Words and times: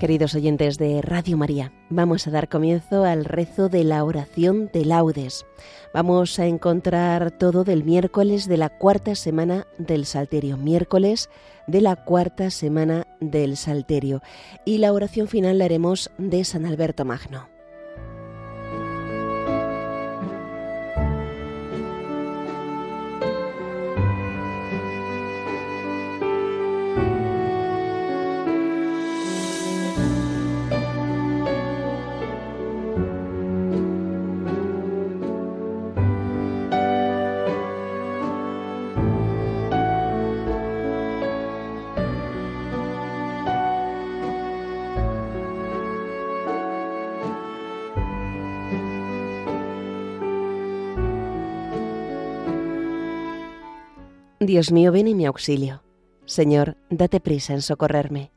Queridos 0.00 0.34
oyentes 0.34 0.78
de 0.78 1.02
Radio 1.02 1.36
María, 1.36 1.74
vamos 1.90 2.26
a 2.26 2.30
dar 2.30 2.48
comienzo 2.48 3.04
al 3.04 3.26
rezo 3.26 3.68
de 3.68 3.84
la 3.84 4.02
oración 4.02 4.70
de 4.72 4.86
laudes. 4.86 5.44
Vamos 5.92 6.38
a 6.38 6.46
encontrar 6.46 7.32
todo 7.32 7.64
del 7.64 7.84
miércoles 7.84 8.48
de 8.48 8.56
la 8.56 8.70
cuarta 8.70 9.14
semana 9.14 9.66
del 9.76 10.06
Salterio, 10.06 10.56
miércoles 10.56 11.28
de 11.66 11.82
la 11.82 11.96
cuarta 11.96 12.48
semana 12.48 13.08
del 13.20 13.58
Salterio. 13.58 14.22
Y 14.64 14.78
la 14.78 14.94
oración 14.94 15.28
final 15.28 15.58
la 15.58 15.66
haremos 15.66 16.10
de 16.16 16.44
San 16.44 16.64
Alberto 16.64 17.04
Magno. 17.04 17.59
Dios 54.42 54.72
mío, 54.72 54.90
ven 54.90 55.06
en 55.06 55.18
mi 55.18 55.26
auxilio. 55.26 55.82
Señor, 56.24 56.78
date 56.88 57.20
prisa 57.20 57.52
en 57.52 57.60
socorrerme. 57.60 58.32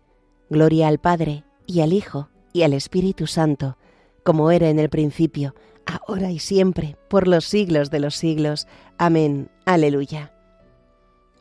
Gloria 0.49 0.89
al 0.89 0.99
Padre, 0.99 1.45
y 1.65 1.79
al 1.79 1.93
Hijo, 1.93 2.27
y 2.51 2.63
al 2.63 2.73
Espíritu 2.73 3.25
Santo, 3.25 3.77
como 4.23 4.51
era 4.51 4.69
en 4.69 4.79
el 4.79 4.89
principio, 4.89 5.55
ahora 5.85 6.29
y 6.29 6.39
siempre, 6.39 6.97
por 7.09 7.29
los 7.29 7.45
siglos 7.45 7.89
de 7.89 8.01
los 8.01 8.15
siglos. 8.15 8.67
Amén. 8.97 9.49
Aleluya. 9.65 10.33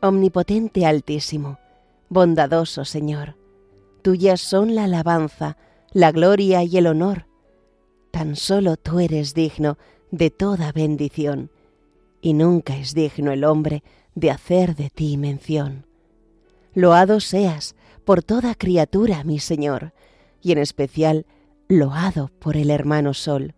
Omnipotente 0.01 0.85
Altísimo, 0.85 1.59
bondadoso 2.07 2.85
Señor, 2.85 3.35
tuyas 4.01 4.39
son 4.39 4.75
la 4.75 4.85
alabanza, 4.85 5.57
la 5.91 6.13
gloria 6.13 6.63
y 6.63 6.77
el 6.77 6.87
honor. 6.87 7.25
Tan 8.11 8.37
solo 8.37 8.77
tú 8.77 9.01
eres 9.01 9.33
digno 9.33 9.77
de 10.11 10.29
toda 10.29 10.71
bendición, 10.71 11.51
y 12.21 12.33
nunca 12.33 12.77
es 12.77 12.93
digno 12.93 13.33
el 13.33 13.43
hombre 13.43 13.83
de 14.15 14.31
hacer 14.31 14.75
de 14.75 14.89
ti 14.89 15.17
mención. 15.17 15.85
Loado 16.73 17.19
seas 17.19 17.75
por 18.05 18.23
toda 18.23 18.55
criatura, 18.55 19.23
mi 19.23 19.39
Señor, 19.39 19.93
y 20.41 20.51
en 20.51 20.57
especial 20.57 21.25
loado 21.67 22.29
por 22.39 22.57
el 22.57 22.69
hermano 22.69 23.13
Sol, 23.13 23.55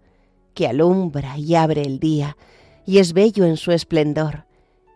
que 0.54 0.68
alumbra 0.68 1.38
y 1.38 1.56
abre 1.56 1.82
el 1.82 2.00
día, 2.00 2.38
y 2.86 3.00
es 3.00 3.14
bello 3.14 3.46
en 3.46 3.58
su 3.58 3.72
esplendor, 3.72 4.46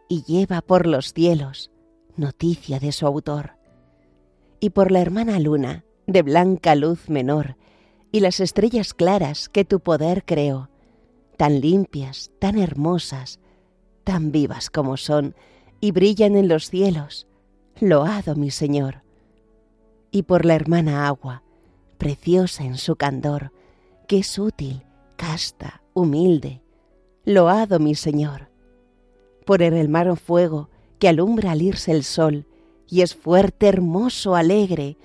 y 0.07 0.23
lleva 0.23 0.61
por 0.61 0.85
los 0.85 1.13
cielos 1.13 1.71
noticia 2.15 2.79
de 2.79 2.91
su 2.91 3.07
autor. 3.07 3.53
Y 4.59 4.71
por 4.71 4.91
la 4.91 4.99
hermana 4.99 5.39
Luna, 5.39 5.85
de 6.05 6.21
blanca 6.21 6.75
luz 6.75 7.09
menor, 7.09 7.55
y 8.11 8.19
las 8.19 8.39
estrellas 8.39 8.93
claras 8.93 9.49
que 9.49 9.65
tu 9.65 9.79
poder 9.79 10.23
creó, 10.25 10.69
tan 11.37 11.61
limpias, 11.61 12.31
tan 12.39 12.57
hermosas, 12.57 13.39
tan 14.03 14.31
vivas 14.31 14.69
como 14.69 14.97
son, 14.97 15.35
y 15.81 15.91
brillan 15.91 16.35
en 16.35 16.47
los 16.47 16.69
cielos. 16.69 17.27
Loado 17.79 18.35
mi 18.35 18.51
Señor. 18.51 19.03
Y 20.11 20.23
por 20.23 20.45
la 20.45 20.55
hermana 20.55 21.07
agua, 21.07 21.43
preciosa 21.97 22.63
en 22.63 22.77
su 22.77 22.95
candor, 22.95 23.51
que 24.07 24.19
es 24.19 24.39
útil, 24.39 24.83
casta, 25.15 25.81
humilde. 25.93 26.61
Loado 27.25 27.79
mi 27.79 27.95
Señor. 27.95 28.49
Por 29.45 29.61
el 29.61 29.73
hermano 29.73 30.15
fuego, 30.15 30.69
que 30.97 31.07
alumbra 31.07 31.51
al 31.51 31.61
irse 31.61 31.91
el 31.91 32.03
sol, 32.03 32.45
y 32.87 33.01
es 33.01 33.15
fuerte, 33.15 33.67
hermoso, 33.67 34.35
alegre. 34.35 34.97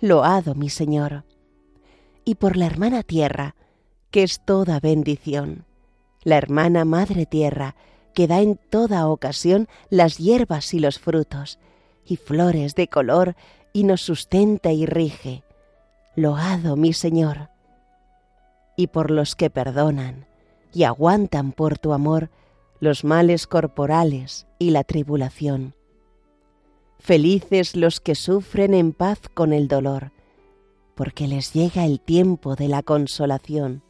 Loado 0.00 0.54
mi 0.54 0.70
Señor. 0.70 1.24
Y 2.24 2.36
por 2.36 2.56
la 2.56 2.66
hermana 2.66 3.02
tierra, 3.02 3.54
que 4.10 4.22
es 4.22 4.40
toda 4.44 4.80
bendición. 4.80 5.64
La 6.22 6.38
hermana 6.38 6.84
madre 6.84 7.26
tierra, 7.26 7.76
que 8.16 8.26
da 8.26 8.40
en 8.40 8.56
toda 8.56 9.08
ocasión 9.08 9.68
las 9.90 10.16
hierbas 10.16 10.72
y 10.72 10.78
los 10.78 10.98
frutos, 10.98 11.58
y 12.02 12.16
flores 12.16 12.74
de 12.74 12.88
color, 12.88 13.36
y 13.74 13.84
nos 13.84 14.00
sustenta 14.00 14.72
y 14.72 14.86
rige. 14.86 15.44
Loado 16.14 16.76
mi 16.76 16.94
Señor. 16.94 17.50
Y 18.74 18.86
por 18.86 19.10
los 19.10 19.36
que 19.36 19.50
perdonan 19.50 20.26
y 20.72 20.84
aguantan 20.84 21.52
por 21.52 21.78
tu 21.78 21.92
amor 21.92 22.30
los 22.80 23.04
males 23.04 23.46
corporales 23.46 24.46
y 24.58 24.70
la 24.70 24.82
tribulación. 24.82 25.74
Felices 26.98 27.76
los 27.76 28.00
que 28.00 28.14
sufren 28.14 28.72
en 28.72 28.94
paz 28.94 29.20
con 29.34 29.52
el 29.52 29.68
dolor, 29.68 30.12
porque 30.94 31.28
les 31.28 31.52
llega 31.52 31.84
el 31.84 32.00
tiempo 32.00 32.56
de 32.56 32.68
la 32.68 32.82
consolación. 32.82 33.82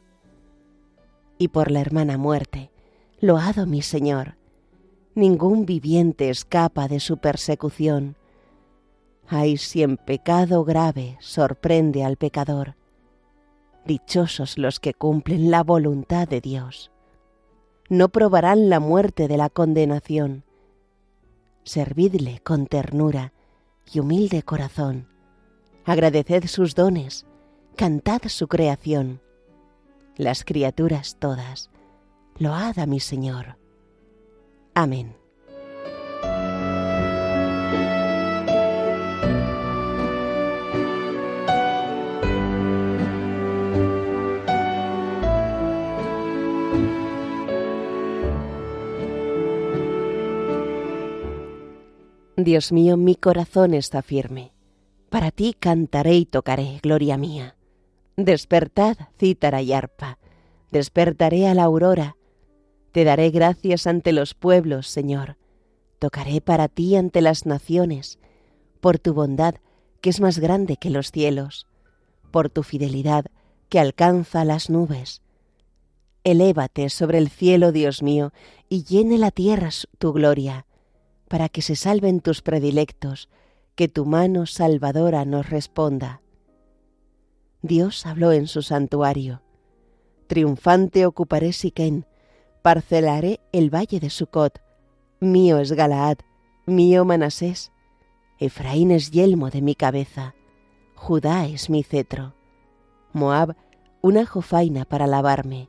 Y 1.39 1.47
por 1.47 1.71
la 1.71 1.81
hermana 1.81 2.19
muerte, 2.19 2.73
Loado 3.19 3.65
mi 3.65 3.81
Señor. 3.81 4.37
Ningún 5.15 5.65
viviente 5.65 6.29
escapa 6.29 6.87
de 6.87 7.01
su 7.01 7.17
persecución. 7.17 8.15
Ay, 9.27 9.57
si 9.57 9.83
en 9.83 9.97
pecado 9.97 10.65
grave 10.65 11.17
sorprende 11.21 12.05
al 12.05 12.19
pecador. 12.19 12.77
Dichosos 13.87 14.59
los 14.59 14.81
que 14.81 14.93
cumplen 14.93 15.51
la 15.51 15.63
voluntad 15.63 16.29
de 16.29 16.43
Dios. 16.43 16.91
No 17.89 18.11
probarán 18.11 18.69
la 18.69 18.81
muerte 18.81 19.29
de 19.29 19.39
la 19.39 19.49
condenación. 19.49 20.45
Servidle 21.65 22.41
con 22.41 22.67
ternura 22.67 23.33
y 23.91 24.01
humilde 24.01 24.43
corazón. 24.43 25.09
Agradeced 25.87 26.49
sus 26.49 26.75
dones, 26.75 27.25
cantad 27.77 28.21
su 28.27 28.47
creación. 28.47 29.23
Las 30.17 30.45
criaturas 30.45 31.17
todas 31.19 31.71
Load 32.39 32.79
a 32.79 32.85
mi 32.87 33.01
Señor. 33.01 33.57
Amén. 34.75 35.17
Dios 52.37 52.71
mío, 52.71 52.99
mi 52.99 53.15
corazón 53.15 53.73
está 53.73 54.03
firme. 54.03 54.53
Para 55.09 55.31
ti 55.31 55.57
cantaré 55.59 56.17
y 56.17 56.27
tocaré, 56.27 56.81
gloria 56.83 57.17
mía. 57.17 57.57
Despertad, 58.19 58.97
cítara 59.19 59.63
y 59.63 59.73
arpa. 59.73 60.19
Despertaré 60.71 61.49
a 61.49 61.55
la 61.55 61.65
aurora 61.65 62.17
te 62.97 63.05
daré 63.05 63.29
gracias 63.29 63.87
ante 63.87 64.11
los 64.11 64.33
pueblos, 64.33 64.87
Señor. 64.87 65.37
Tocaré 65.99 66.41
para 66.41 66.67
ti 66.67 66.97
ante 66.97 67.21
las 67.21 67.45
naciones, 67.45 68.19
por 68.81 68.99
tu 68.99 69.13
bondad, 69.13 69.57
que 70.01 70.09
es 70.09 70.19
más 70.19 70.39
grande 70.39 70.79
que 70.79 70.89
los 70.89 71.11
cielos, 71.11 71.67
por 72.31 72.49
tu 72.49 72.63
fidelidad, 72.63 73.27
que 73.69 73.81
alcanza 73.81 74.47
las 74.47 74.71
nubes. 74.71 75.21
Elévate 76.25 76.89
sobre 76.89 77.19
el 77.19 77.29
cielo, 77.29 77.71
Dios 77.71 78.03
mío, 78.03 78.33
y 78.71 78.85
llene 78.85 79.19
la 79.19 79.31
tierra 79.31 79.69
tu 79.99 80.15
gloria, 80.15 80.65
para 81.29 81.51
que 81.51 81.61
se 81.61 81.77
salven 81.77 82.21
tus 82.21 82.41
predilectos, 82.41 83.29
que 83.75 83.89
tu 83.89 84.07
mano 84.07 84.47
salvadora 84.47 85.27
nos 85.27 85.51
responda. 85.51 86.23
Dios 87.61 88.07
habló 88.07 88.33
en 88.33 88.47
su 88.47 88.63
santuario. 88.63 89.43
Triunfante 90.29 91.05
ocuparé 91.05 91.53
Siquén, 91.53 92.07
parcelaré 92.67 93.39
el 93.53 93.73
valle 93.73 94.01
de 94.01 94.11
Sucot. 94.11 94.61
Mío 95.21 95.59
es 95.59 95.71
Galaad, 95.71 96.17
mío 96.67 97.05
Manasés. 97.05 97.71
Efraín 98.41 98.91
es 98.91 99.13
yelmo 99.13 99.51
de 99.51 99.63
mi 99.63 99.77
cabeza, 99.77 100.35
Judá 100.97 101.47
es 101.47 101.71
mi 101.71 101.85
cetro. 101.85 102.35
Moab, 103.13 103.55
una 104.03 104.27
jofaina 104.27 104.85
para 104.85 105.07
lavarme. 105.07 105.69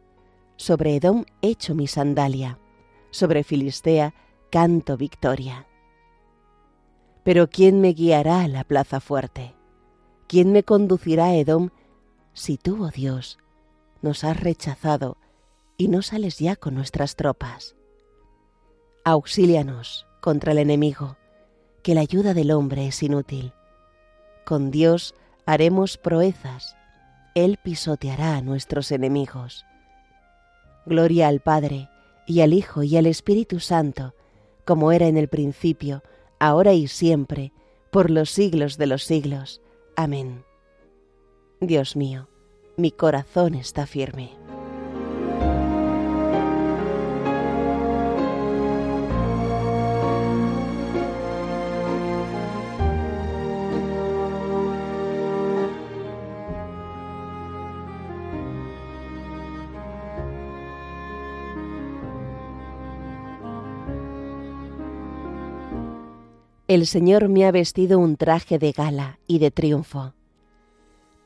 Sobre 0.56 0.96
Edom 0.96 1.26
echo 1.44 1.76
mi 1.76 1.86
sandalia, 1.86 2.58
sobre 3.12 3.44
Filistea 3.44 4.16
canto 4.50 4.98
victoria. 4.98 5.68
Pero 7.24 7.48
¿quién 7.48 7.80
me 7.80 7.90
guiará 7.90 8.42
a 8.42 8.48
la 8.48 8.64
plaza 8.64 9.02
fuerte? 9.02 9.54
¿Quién 10.26 10.52
me 10.52 10.64
conducirá 10.64 11.26
a 11.26 11.36
Edom 11.36 11.70
si 12.34 12.58
tú, 12.58 12.84
oh 12.84 12.90
Dios, 12.90 13.38
nos 14.02 14.24
has 14.24 14.40
rechazado 14.40 15.18
y 15.78 15.88
no 15.88 16.02
sales 16.02 16.40
ya 16.40 16.56
con 16.56 16.76
nuestras 16.76 17.16
tropas. 17.16 17.76
Auxílianos 19.06 20.06
contra 20.22 20.52
el 20.52 20.58
enemigo, 20.58 21.18
que 21.84 21.96
la 21.96 22.02
ayuda 22.02 22.34
del 22.34 22.52
hombre 22.52 22.88
es 22.88 23.02
inútil. 23.04 23.54
Con 24.46 24.72
Dios 24.72 25.14
Haremos 25.48 25.98
proezas, 25.98 26.76
Él 27.34 27.58
pisoteará 27.64 28.36
a 28.36 28.42
nuestros 28.42 28.92
enemigos. 28.92 29.66
Gloria 30.86 31.30
al 31.30 31.40
Padre, 31.40 31.88
y 32.26 32.42
al 32.42 32.52
Hijo, 32.52 32.84
y 32.84 32.98
al 32.98 33.06
Espíritu 33.06 33.62
Santo, 33.62 34.14
como 34.66 34.92
era 34.92 35.08
en 35.08 35.16
el 35.16 35.30
principio, 35.30 36.04
ahora 36.38 36.74
y 36.74 36.88
siempre, 36.88 37.54
por 37.94 38.12
los 38.12 38.30
siglos 38.30 38.78
de 38.78 38.88
los 38.88 39.06
siglos. 39.06 39.62
Amén. 39.96 40.44
Dios 41.62 41.96
mío, 41.96 42.28
mi 42.76 42.92
corazón 42.92 43.56
está 43.56 43.88
firme. 43.88 44.37
El 66.68 66.86
Señor 66.86 67.30
me 67.30 67.46
ha 67.46 67.52
vestido 67.52 67.98
un 67.98 68.18
traje 68.18 68.60
de 68.60 68.74
gala 68.74 69.20
y 69.26 69.40
de 69.40 69.52
triunfo. 69.52 70.14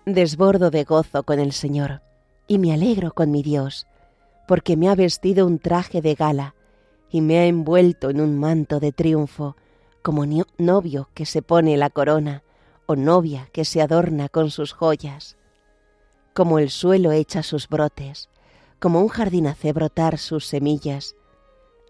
Desbordo 0.06 0.70
de 0.70 0.84
gozo 0.84 1.24
con 1.24 1.40
el 1.40 1.52
Señor 1.52 2.04
y 2.46 2.60
me 2.60 2.72
alegro 2.72 3.12
con 3.12 3.32
mi 3.32 3.42
Dios, 3.42 3.88
porque 4.48 4.78
me 4.78 4.88
ha 4.88 4.94
vestido 4.94 5.48
un 5.48 5.58
traje 5.58 6.00
de 6.04 6.14
gala 6.14 6.54
y 7.10 7.22
me 7.22 7.40
ha 7.40 7.48
envuelto 7.48 8.12
en 8.12 8.22
un 8.22 8.38
manto 8.38 8.80
de 8.80 8.92
triunfo, 8.92 9.56
como 10.04 10.28
novio 10.60 11.10
que 11.16 11.26
se 11.26 11.42
pone 11.42 11.76
la 11.76 11.90
corona 11.90 12.44
o 12.86 12.96
novia 12.96 13.50
que 13.52 13.66
se 13.66 13.82
adorna 13.82 14.30
con 14.30 14.52
sus 14.52 14.74
joyas. 14.74 15.38
Como 16.36 16.60
el 16.60 16.70
suelo 16.70 17.14
echa 17.14 17.42
sus 17.42 17.68
brotes, 17.68 18.30
como 18.78 19.02
un 19.02 19.08
jardín 19.08 19.48
hace 19.48 19.74
brotar 19.74 20.20
sus 20.20 20.46
semillas, 20.46 21.16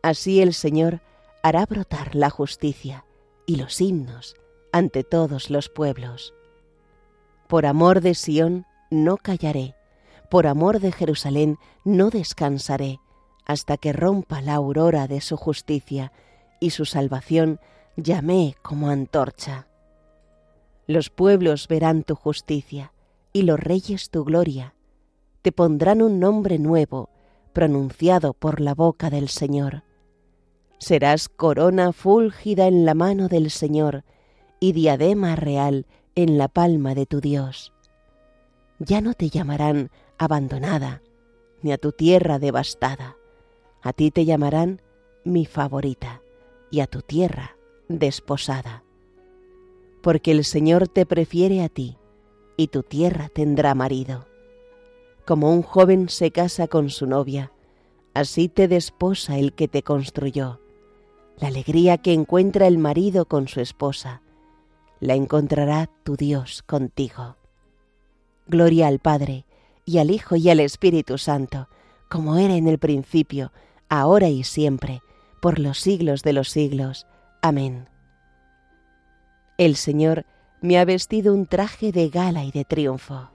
así 0.02 0.40
el 0.40 0.54
Señor 0.54 1.02
hará 1.44 1.66
brotar 1.66 2.16
la 2.16 2.30
justicia 2.30 3.04
y 3.46 3.56
los 3.56 3.82
himnos 3.82 4.36
ante 4.72 5.04
todos 5.04 5.50
los 5.50 5.70
pueblos. 5.70 6.34
Por 7.48 7.66
amor 7.66 8.02
de 8.02 8.16
Sión 8.16 8.66
no 8.90 9.18
callaré, 9.18 9.76
por 10.30 10.48
amor 10.48 10.80
de 10.80 10.92
Jerusalén 10.92 11.58
no 11.84 12.10
descansaré, 12.10 13.00
hasta 13.46 13.78
que 13.78 13.92
rompa 13.92 14.42
la 14.42 14.56
aurora 14.56 15.08
de 15.08 15.20
su 15.20 15.36
justicia 15.36 16.14
y 16.60 16.70
su 16.70 16.86
salvación 16.86 17.60
llamé 17.98 18.56
como 18.62 18.90
antorcha. 18.90 19.68
Los 20.88 21.10
pueblos 21.10 21.68
verán 21.68 22.04
tu 22.04 22.16
justicia 22.16 22.94
y 23.34 23.44
los 23.44 23.60
reyes 23.60 24.10
tu 24.10 24.24
gloria. 24.24 24.76
Te 25.42 25.52
pondrán 25.52 26.02
un 26.02 26.20
nombre 26.20 26.60
nuevo, 26.60 27.10
pronunciado 27.54 28.34
por 28.34 28.62
la 28.62 28.74
boca 28.74 29.10
del 29.10 29.28
Señor 29.28 29.84
serás 30.82 31.30
corona 31.30 31.94
fúlgida 31.94 32.66
en 32.66 32.86
la 32.86 32.96
mano 32.96 33.28
del 33.28 33.52
Señor 33.52 34.04
y 34.60 34.72
diadema 34.74 35.36
real 35.36 35.86
en 36.16 36.40
la 36.40 36.48
palma 36.48 36.96
de 36.96 37.06
tu 37.06 37.22
Dios. 37.22 37.72
Ya 38.80 39.00
no 39.00 39.14
te 39.14 39.30
llamarán 39.30 39.92
abandonada, 40.18 41.04
ni 41.62 41.72
a 41.72 41.78
tu 41.78 41.92
tierra 41.92 42.40
devastada. 42.40 43.16
A 43.84 43.94
ti 43.94 44.10
te 44.10 44.26
llamarán 44.26 44.82
mi 45.24 45.46
favorita, 45.46 46.24
y 46.72 46.80
a 46.80 46.88
tu 46.88 47.04
tierra 47.04 47.58
desposada. 47.88 48.84
Porque 50.02 50.32
el 50.32 50.44
Señor 50.44 50.88
te 50.88 51.06
prefiere 51.06 51.62
a 51.64 51.70
ti, 51.70 51.98
y 52.58 52.68
tu 52.68 52.82
tierra 52.82 53.30
tendrá 53.30 53.76
marido. 53.76 54.26
Como 55.28 55.54
un 55.54 55.62
joven 55.62 56.10
se 56.10 56.32
casa 56.32 56.68
con 56.68 56.90
su 56.90 57.06
novia, 57.06 57.52
así 58.16 58.50
te 58.50 58.68
desposa 58.68 59.38
el 59.38 59.54
que 59.54 59.68
te 59.68 59.84
construyó 59.84 60.60
la 61.42 61.48
alegría 61.48 61.98
que 61.98 62.14
encuentra 62.14 62.68
el 62.68 62.78
marido 62.78 63.26
con 63.26 63.48
su 63.48 63.62
esposa, 63.62 64.22
la 65.00 65.16
encontrará 65.16 65.90
tu 66.04 66.16
Dios 66.16 66.62
contigo. 66.62 67.36
Gloria 68.46 68.88
al 68.88 69.00
Padre, 69.00 69.46
y 69.84 69.98
al 69.98 70.12
Hijo, 70.12 70.36
y 70.36 70.52
al 70.52 70.60
Espíritu 70.60 71.18
Santo, 71.18 71.68
como 72.10 72.38
era 72.38 72.56
en 72.56 72.68
el 72.68 72.78
principio, 72.78 73.52
ahora 73.90 74.30
y 74.30 74.44
siempre, 74.44 75.02
por 75.42 75.58
los 75.58 75.80
siglos 75.80 76.22
de 76.22 76.34
los 76.34 76.50
siglos. 76.50 77.08
Amén. 77.42 77.90
El 79.58 79.76
Señor 79.76 80.28
me 80.62 80.78
ha 80.78 80.86
vestido 80.86 81.34
un 81.34 81.48
traje 81.48 81.92
de 81.92 82.10
gala 82.10 82.44
y 82.44 82.52
de 82.52 82.66
triunfo. 82.66 83.32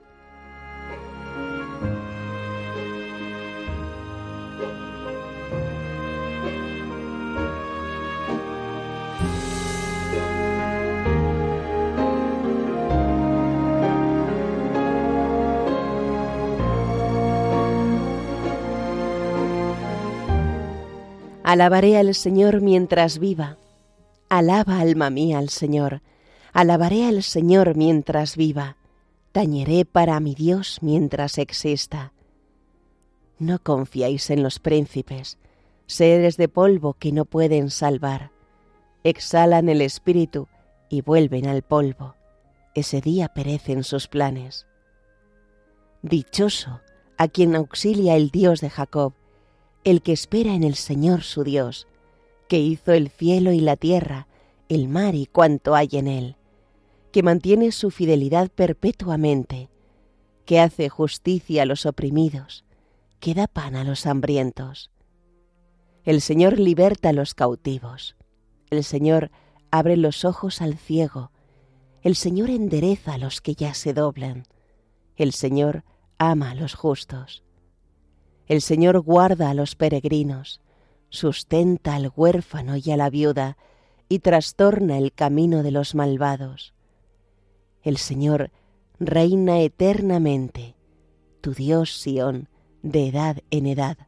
Alabaré 21.56 21.96
al 21.96 22.14
Señor 22.14 22.60
mientras 22.60 23.18
viva. 23.18 23.56
Alaba 24.28 24.78
alma 24.78 25.08
mía 25.08 25.38
al 25.38 25.48
Señor. 25.48 26.02
Alabaré 26.52 27.06
al 27.06 27.22
Señor 27.22 27.76
mientras 27.76 28.36
viva. 28.36 28.76
Tañeré 29.32 29.86
para 29.86 30.20
mi 30.20 30.34
Dios 30.34 30.80
mientras 30.82 31.38
exista. 31.38 32.12
No 33.38 33.58
confiáis 33.58 34.28
en 34.28 34.42
los 34.42 34.58
príncipes, 34.58 35.38
seres 35.86 36.36
de 36.36 36.48
polvo 36.48 36.92
que 36.92 37.10
no 37.10 37.25
pueden 37.25 37.70
salvar. 37.70 38.32
Exhalan 39.02 39.70
el 39.70 39.80
espíritu 39.80 40.48
y 40.90 41.00
vuelven 41.00 41.46
al 41.46 41.62
polvo. 41.62 42.16
Ese 42.75 43.00
día 43.00 43.28
perecen 43.28 43.82
sus 43.82 44.08
planes. 44.08 44.66
Dichoso 46.02 46.82
a 47.16 47.28
quien 47.28 47.56
auxilia 47.56 48.14
el 48.14 48.28
Dios 48.28 48.60
de 48.60 48.68
Jacob, 48.68 49.14
el 49.87 50.02
que 50.02 50.12
espera 50.12 50.52
en 50.52 50.64
el 50.64 50.75
Señor 50.75 51.23
su 51.23 51.45
Dios, 51.45 51.87
que 52.49 52.59
hizo 52.59 52.93
el 52.93 53.09
cielo 53.09 53.52
y 53.52 53.61
la 53.61 53.76
tierra, 53.76 54.26
el 54.69 54.88
mar 54.88 55.14
y 55.14 55.26
cuanto 55.26 55.76
hay 55.76 55.90
en 55.93 56.09
él, 56.09 56.37
que 57.12 57.23
mantiene 57.23 57.71
su 57.71 57.93
fidelidad 57.93 58.50
perpetuamente, 58.50 59.71
que 60.45 60.59
hace 60.59 60.88
justicia 60.88 61.62
a 61.62 61.66
los 61.66 61.87
oprimidos, 61.87 62.64
que 63.21 63.33
da 63.33 63.47
pan 63.47 63.76
a 63.76 63.85
los 63.85 64.07
hambrientos. 64.07 64.90
El 66.02 66.21
Señor 66.21 66.59
liberta 66.59 67.11
a 67.11 67.12
los 67.12 67.35
cautivos, 67.35 68.16
el 68.71 68.83
Señor 68.83 69.31
abre 69.71 69.97
los 69.97 70.25
ojos 70.25 70.62
al 70.62 70.76
ciego, 70.76 71.31
el 72.02 72.16
Señor 72.16 72.50
endereza 72.50 73.14
a 73.14 73.19
los 73.19 73.40
que 73.40 73.55
ya 73.55 73.73
se 73.73 73.95
doblan, 73.95 74.49
el 75.14 75.33
Señor 75.33 75.85
ama 76.19 76.50
a 76.50 76.55
los 76.57 76.75
justos. 76.75 77.45
El 78.46 78.60
Señor 78.60 79.00
guarda 79.00 79.50
a 79.50 79.54
los 79.54 79.74
peregrinos, 79.74 80.60
sustenta 81.08 81.94
al 81.94 82.12
huérfano 82.14 82.76
y 82.76 82.90
a 82.90 82.96
la 82.96 83.10
viuda, 83.10 83.56
y 84.08 84.20
trastorna 84.20 84.98
el 84.98 85.12
camino 85.12 85.62
de 85.62 85.72
los 85.72 85.94
malvados. 85.94 86.72
El 87.82 87.96
Señor 87.96 88.50
reina 88.98 89.60
eternamente, 89.60 90.76
tu 91.40 91.54
Dios 91.54 92.00
Sión, 92.00 92.48
de 92.82 93.08
edad 93.08 93.38
en 93.50 93.66
edad. 93.66 93.98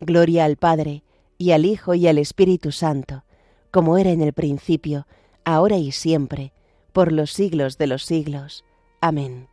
Gloria 0.00 0.44
al 0.44 0.56
Padre, 0.56 1.02
y 1.38 1.52
al 1.52 1.64
Hijo, 1.64 1.94
y 1.94 2.06
al 2.06 2.18
Espíritu 2.18 2.70
Santo, 2.70 3.24
como 3.70 3.96
era 3.98 4.10
en 4.10 4.20
el 4.20 4.34
principio, 4.34 5.06
ahora 5.44 5.76
y 5.76 5.92
siempre, 5.92 6.52
por 6.92 7.12
los 7.12 7.32
siglos 7.32 7.78
de 7.78 7.86
los 7.86 8.04
siglos. 8.04 8.64
Amén. 9.00 9.49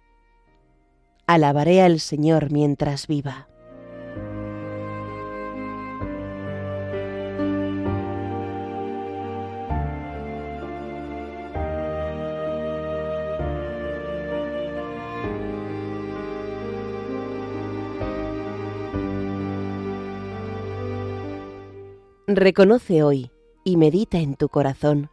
Alabaré 1.30 1.82
al 1.82 2.00
Señor 2.00 2.52
mientras 2.54 3.06
viva. 3.06 3.50
Reconoce 22.26 23.04
hoy 23.04 23.32
y 23.66 23.76
medita 23.76 24.20
en 24.20 24.36
tu 24.36 24.48
corazón 24.48 25.10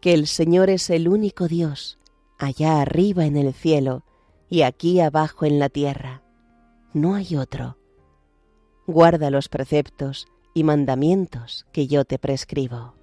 que 0.00 0.14
el 0.14 0.26
Señor 0.26 0.68
es 0.68 0.90
el 0.90 1.06
único 1.06 1.46
Dios, 1.46 2.00
allá 2.38 2.80
arriba 2.80 3.24
en 3.24 3.36
el 3.36 3.54
cielo, 3.54 4.02
y 4.48 4.62
aquí 4.62 5.00
abajo 5.00 5.44
en 5.44 5.58
la 5.58 5.68
tierra. 5.68 6.22
No 6.92 7.14
hay 7.14 7.36
otro. 7.36 7.78
Guarda 8.86 9.30
los 9.30 9.48
preceptos 9.48 10.26
y 10.54 10.62
mandamientos 10.64 11.66
que 11.72 11.86
yo 11.86 12.04
te 12.04 12.18
prescribo. 12.18 12.94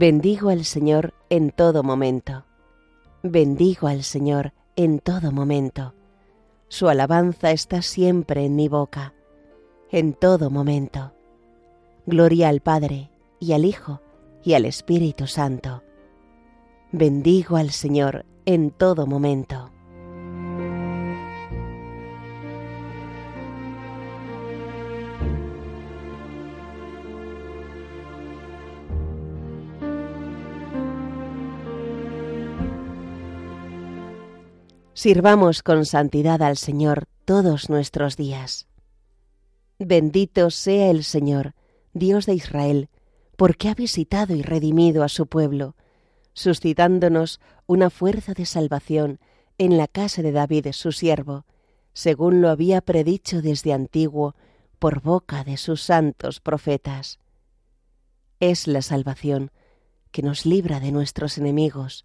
Bendigo 0.00 0.50
al 0.50 0.64
Señor 0.64 1.12
en 1.28 1.50
todo 1.50 1.82
momento. 1.82 2.44
Bendigo 3.24 3.88
al 3.88 4.04
Señor 4.04 4.52
en 4.76 5.00
todo 5.00 5.32
momento. 5.32 5.92
Su 6.68 6.88
alabanza 6.88 7.50
está 7.50 7.82
siempre 7.82 8.44
en 8.44 8.54
mi 8.54 8.68
boca, 8.68 9.12
en 9.90 10.12
todo 10.12 10.50
momento. 10.50 11.14
Gloria 12.06 12.48
al 12.48 12.60
Padre, 12.60 13.10
y 13.40 13.54
al 13.54 13.64
Hijo, 13.64 14.00
y 14.44 14.54
al 14.54 14.66
Espíritu 14.66 15.26
Santo. 15.26 15.82
Bendigo 16.92 17.56
al 17.56 17.70
Señor 17.72 18.24
en 18.44 18.70
todo 18.70 19.04
momento. 19.04 19.67
Sirvamos 34.98 35.62
con 35.62 35.86
santidad 35.86 36.42
al 36.42 36.56
Señor 36.56 37.06
todos 37.24 37.70
nuestros 37.70 38.16
días. 38.16 38.66
Bendito 39.78 40.50
sea 40.50 40.90
el 40.90 41.04
Señor, 41.04 41.54
Dios 41.92 42.26
de 42.26 42.34
Israel, 42.34 42.88
porque 43.36 43.68
ha 43.68 43.74
visitado 43.74 44.34
y 44.34 44.42
redimido 44.42 45.04
a 45.04 45.08
su 45.08 45.28
pueblo, 45.28 45.76
suscitándonos 46.32 47.38
una 47.68 47.90
fuerza 47.90 48.34
de 48.34 48.44
salvación 48.44 49.20
en 49.56 49.76
la 49.76 49.86
casa 49.86 50.20
de 50.20 50.32
David 50.32 50.66
su 50.72 50.90
siervo, 50.90 51.46
según 51.92 52.40
lo 52.40 52.48
había 52.48 52.80
predicho 52.80 53.40
desde 53.40 53.72
antiguo 53.72 54.34
por 54.80 55.00
boca 55.00 55.44
de 55.44 55.58
sus 55.58 55.80
santos 55.80 56.40
profetas. 56.40 57.20
Es 58.40 58.66
la 58.66 58.82
salvación 58.82 59.52
que 60.10 60.22
nos 60.22 60.44
libra 60.44 60.80
de 60.80 60.90
nuestros 60.90 61.38
enemigos, 61.38 62.04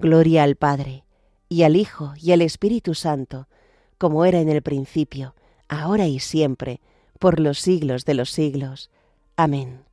Gloria 0.00 0.44
al 0.44 0.56
Padre, 0.56 1.04
y 1.48 1.64
al 1.64 1.76
Hijo, 1.76 2.14
y 2.16 2.32
al 2.32 2.40
Espíritu 2.40 2.94
Santo, 2.94 3.48
como 3.98 4.24
era 4.24 4.40
en 4.40 4.48
el 4.48 4.62
principio, 4.62 5.34
ahora 5.68 6.06
y 6.06 6.20
siempre, 6.20 6.80
por 7.18 7.38
los 7.38 7.58
siglos 7.58 8.06
de 8.06 8.14
los 8.14 8.30
siglos. 8.30 8.90
Amén. 9.36 9.84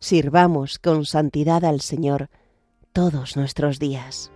Sirvamos 0.00 0.80
con 0.80 1.06
santidad 1.06 1.64
al 1.64 1.80
Señor 1.80 2.28
todos 2.92 3.36
nuestros 3.36 3.78
días. 3.78 4.32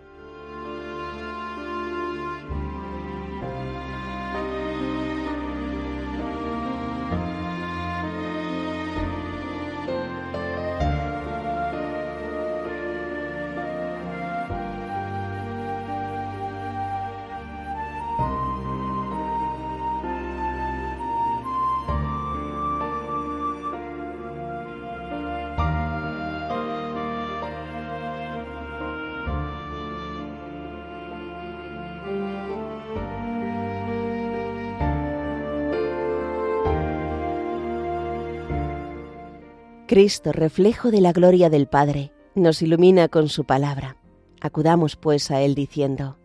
Cristo, 39.86 40.32
reflejo 40.32 40.90
de 40.90 41.02
la 41.02 41.12
gloria 41.12 41.50
del 41.50 41.66
Padre, 41.66 42.10
nos 42.34 42.62
ilumina 42.62 43.08
con 43.08 43.28
su 43.28 43.44
palabra. 43.44 43.98
Acudamos 44.40 44.96
pues 44.96 45.30
a 45.30 45.42
Él 45.42 45.54
diciendo, 45.54 46.18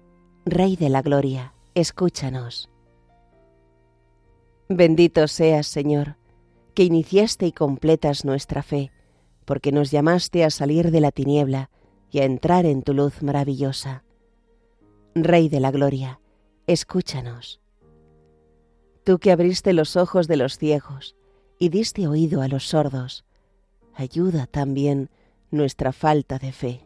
Rey 0.45 0.77
de 0.77 0.87
la 0.87 1.01
Gloria, 1.01 1.53
escúchanos. 1.75 2.69
Bendito 4.69 5.27
seas, 5.27 5.67
Señor, 5.67 6.15
que 6.73 6.85
iniciaste 6.85 7.47
y 7.47 7.51
completas 7.51 8.23
nuestra 8.23 8.63
fe, 8.63 8.93
porque 9.43 9.73
nos 9.73 9.91
llamaste 9.91 10.45
a 10.45 10.51
salir 10.51 10.89
de 10.91 11.01
la 11.01 11.11
tiniebla 11.11 11.69
y 12.11 12.19
a 12.19 12.23
entrar 12.23 12.65
en 12.65 12.81
tu 12.81 12.93
luz 12.93 13.21
maravillosa. 13.21 14.05
Rey 15.15 15.49
de 15.49 15.59
la 15.59 15.71
Gloria, 15.71 16.21
escúchanos. 16.65 17.59
Tú 19.03 19.19
que 19.19 19.33
abriste 19.33 19.73
los 19.73 19.97
ojos 19.97 20.29
de 20.29 20.37
los 20.37 20.57
ciegos 20.57 21.17
y 21.57 21.67
diste 21.69 22.07
oído 22.07 22.41
a 22.41 22.47
los 22.47 22.63
sordos, 22.65 23.25
ayuda 23.99 24.47
también 24.47 25.09
nuestra 25.51 25.91
falta 25.91 26.39
de 26.39 26.51
fe. 26.51 26.85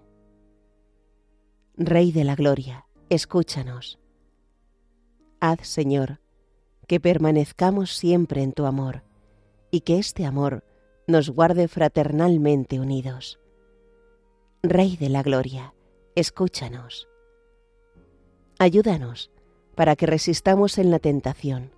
Rey 1.75 2.11
de 2.11 2.23
la 2.23 2.35
Gloria, 2.35 2.85
escúchanos. 3.09 3.99
Haz, 5.39 5.67
Señor, 5.67 6.19
que 6.87 6.99
permanezcamos 6.99 7.91
siempre 7.91 8.41
en 8.41 8.53
tu 8.53 8.65
amor, 8.65 9.03
y 9.71 9.81
que 9.81 9.99
este 9.99 10.25
amor 10.25 10.63
nos 11.07 11.29
guarde 11.29 11.67
fraternalmente 11.67 12.79
unidos. 12.79 13.39
Rey 14.61 14.97
de 14.97 15.09
la 15.09 15.23
Gloria, 15.23 15.73
escúchanos. 16.15 17.07
Ayúdanos 18.59 19.31
para 19.75 19.95
que 19.95 20.05
resistamos 20.05 20.77
en 20.77 20.91
la 20.91 20.99
tentación, 20.99 21.71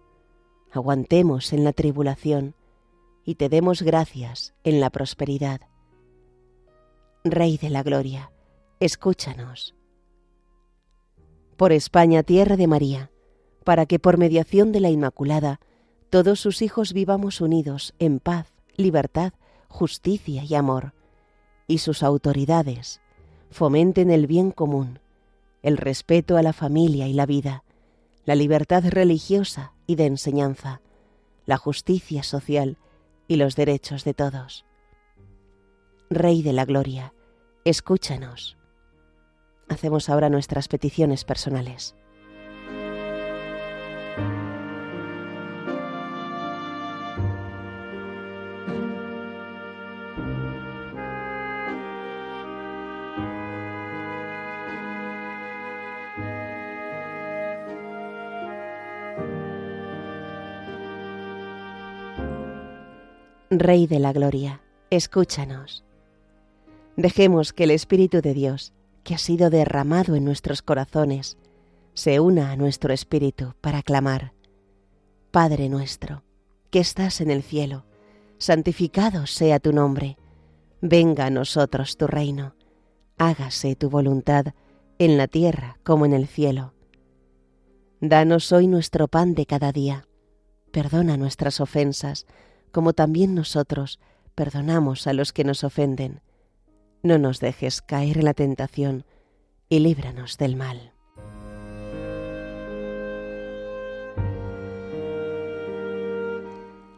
aguantemos 0.72 1.54
en 1.54 1.63
la 1.63 1.74
tribulación, 1.74 2.56
y 3.25 3.36
te 3.36 3.50
demos 3.50 3.82
gracias 3.82 4.53
en 4.63 4.79
la 4.79 4.91
prosperidad. 4.91 5.62
Rey 7.24 7.58
de 7.58 7.72
la 7.72 7.82
Gloria, 7.82 8.32
escúchanos. 8.79 9.75
Por 11.58 11.72
España, 11.72 12.22
tierra 12.22 12.55
de 12.55 12.67
María, 12.67 13.12
para 13.63 13.88
que 13.88 13.98
por 13.98 14.17
mediación 14.17 14.72
de 14.72 14.79
la 14.79 14.89
Inmaculada 14.89 15.60
todos 16.12 16.39
sus 16.39 16.62
hijos 16.62 16.94
vivamos 16.94 17.41
unidos 17.41 17.96
en 17.98 18.20
paz, 18.20 18.53
libertad, 18.77 19.34
justicia 19.67 20.44
y 20.44 20.53
amor, 20.53 20.94
y 21.67 21.79
sus 21.79 22.03
autoridades 22.03 23.01
fomenten 23.50 24.12
el 24.12 24.27
bien 24.27 24.51
común, 24.51 25.00
el 25.63 25.77
respeto 25.77 26.38
a 26.38 26.44
la 26.44 26.53
familia 26.53 27.08
y 27.08 27.13
la 27.13 27.25
vida, 27.25 27.63
la 28.25 28.36
libertad 28.36 28.84
religiosa 28.88 29.74
y 29.88 29.96
de 29.96 30.05
enseñanza, 30.05 30.82
la 31.46 31.58
justicia 31.58 32.22
social 32.22 32.77
y 33.27 33.38
los 33.38 33.55
derechos 33.55 34.03
de 34.03 34.13
todos. 34.13 34.65
Rey 36.10 36.44
de 36.44 36.53
la 36.53 36.65
Gloria, 36.65 37.13
escúchanos. 37.63 38.58
Hacemos 39.67 40.10
ahora 40.10 40.29
nuestras 40.29 40.67
peticiones 40.67 41.25
personales. 41.25 41.96
Rey 63.59 63.88
de 63.88 64.00
la 64.00 64.13
Gloria, 64.13 64.62
escúchanos. 64.89 65.83
Dejemos 66.97 67.53
que 67.53 67.65
el 67.65 67.71
Espíritu 67.71 68.21
de 68.21 68.33
Dios, 68.33 68.74
que 69.03 69.15
ha 69.15 69.17
sido 69.17 69.50
derramado 69.50 70.15
en 70.15 70.25
nuestros 70.25 70.62
corazones, 70.62 71.38
se 71.93 72.19
una 72.19 72.51
a 72.51 72.55
nuestro 72.55 72.93
espíritu 72.93 73.53
para 73.62 73.81
clamar, 73.81 74.33
Padre 75.31 75.69
nuestro, 75.69 76.24
que 76.71 76.79
estás 76.79 77.21
en 77.21 77.31
el 77.31 77.43
cielo, 77.43 77.85
santificado 78.38 79.27
sea 79.27 79.59
tu 79.59 79.71
nombre, 79.71 80.17
venga 80.81 81.25
a 81.25 81.29
nosotros 81.29 81.97
tu 81.97 82.07
reino, 82.07 82.55
hágase 83.17 83.75
tu 83.75 83.89
voluntad 83.89 84.47
en 85.00 85.17
la 85.17 85.27
tierra 85.27 85.77
como 85.83 86.05
en 86.05 86.13
el 86.13 86.27
cielo. 86.27 86.74
Danos 88.01 88.51
hoy 88.51 88.67
nuestro 88.67 89.07
pan 89.07 89.35
de 89.35 89.45
cada 89.45 89.71
día, 89.71 90.07
perdona 90.71 91.15
nuestras 91.15 91.62
ofensas, 91.62 92.25
como 92.75 92.91
también 92.91 93.36
nosotros 93.36 94.01
perdonamos 94.36 95.08
a 95.08 95.13
los 95.13 95.32
que 95.32 95.46
nos 95.46 95.63
ofenden. 95.63 96.20
No 97.03 97.17
nos 97.17 97.39
dejes 97.39 97.82
caer 97.82 98.17
en 98.17 98.25
la 98.25 98.34
tentación 98.34 99.05
y 99.70 99.79
líbranos 99.79 100.38
del 100.38 100.58
mal. 100.58 100.91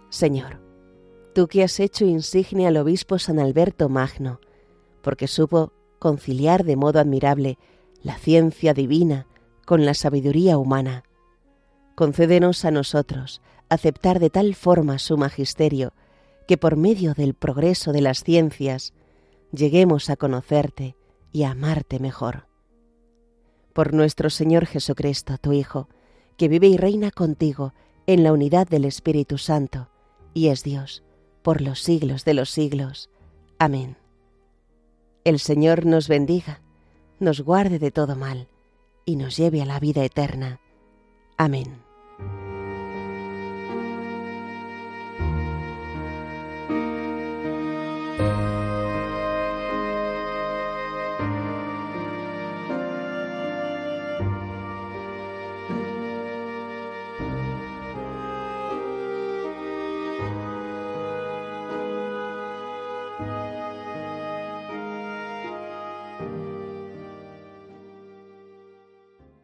Señor, 0.10 0.60
tú 1.36 1.48
que 1.48 1.62
has 1.62 1.80
hecho 1.80 2.06
insignia 2.06 2.70
al 2.70 2.78
obispo 2.78 3.20
San 3.20 3.38
Alberto 3.38 3.88
Magno, 3.88 4.40
porque 5.04 5.28
supo 5.28 5.74
conciliar 6.00 6.64
de 6.64 6.76
modo 6.76 7.00
admirable 7.00 7.60
la 8.02 8.18
ciencia 8.18 8.74
divina 8.74 9.28
con 9.64 9.86
la 9.86 9.94
sabiduría 9.94 10.58
humana, 10.58 11.04
concédenos 11.94 12.66
a 12.66 12.72
nosotros 12.72 13.44
aceptar 13.70 14.20
de 14.20 14.30
tal 14.30 14.56
forma 14.56 15.00
su 15.00 15.18
magisterio 15.18 15.94
que 16.48 16.58
por 16.58 16.78
medio 16.78 17.14
del 17.14 17.34
progreso 17.34 17.92
de 17.92 18.02
las 18.02 18.24
ciencias 18.24 18.94
lleguemos 19.52 20.10
a 20.10 20.16
conocerte 20.16 20.96
y 21.32 21.44
a 21.44 21.52
amarte 21.52 22.00
mejor. 22.00 22.48
Por 23.74 23.94
nuestro 23.94 24.30
Señor 24.30 24.66
Jesucristo, 24.66 25.38
tu 25.38 25.54
Hijo, 25.54 25.90
que 26.38 26.48
vive 26.48 26.68
y 26.68 26.78
reina 26.78 27.12
contigo 27.12 27.74
en 28.08 28.24
la 28.24 28.32
unidad 28.32 28.68
del 28.68 28.86
Espíritu 28.86 29.38
Santo, 29.38 29.90
y 30.34 30.48
es 30.48 30.64
Dios 30.64 31.04
por 31.42 31.62
los 31.62 31.82
siglos 31.82 32.26
de 32.26 32.34
los 32.34 32.50
siglos. 32.50 33.10
Amén. 33.58 33.98
El 35.24 35.40
Señor 35.40 35.86
nos 35.86 36.08
bendiga, 36.08 36.62
nos 37.20 37.42
guarde 37.42 37.80
de 37.80 37.92
todo 37.92 38.16
mal, 38.16 38.48
y 39.06 39.16
nos 39.16 39.38
lleve 39.38 39.62
a 39.62 39.66
la 39.66 39.80
vida 39.80 40.04
eterna. 40.04 40.60
Amén. 41.38 41.87